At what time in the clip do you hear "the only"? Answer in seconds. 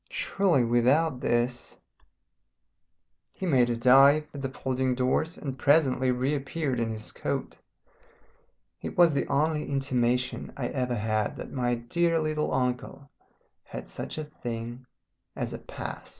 9.13-9.69